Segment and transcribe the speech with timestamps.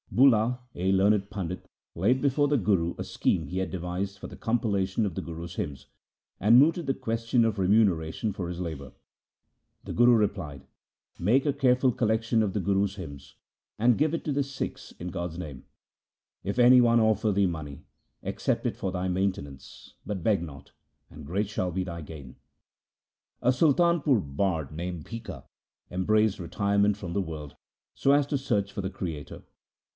[0.11, 4.35] Bula, a learned pandit, laid before the Guru a scheme he had devised for a
[4.35, 5.85] compilation of the Guru's hymns,
[6.39, 8.91] and mooted the question of remu neration for his labour.
[9.85, 10.65] The Guru replied:'
[11.29, 13.35] Make a careful collection of the Guru's hymns,
[13.79, 15.65] and give it to the Sikhs in God's name.
[16.43, 17.85] If any one offer thee money,
[18.23, 20.71] accept it for thy maintenance, but beg not,
[21.09, 22.35] and great shall be thy gain.'
[23.41, 25.43] A Sultanpur bard named Bhikha
[25.91, 27.55] embraced retire ment from the world
[27.93, 29.43] so as to search for the Creator.